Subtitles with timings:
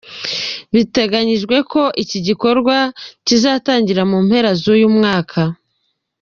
[0.73, 2.75] Biteganyijwe ko iki gikorwa
[3.25, 5.41] kizatangira mu mpera z’uyu mwaka.